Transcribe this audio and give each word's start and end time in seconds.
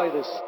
play 0.00 0.08
this 0.08 0.39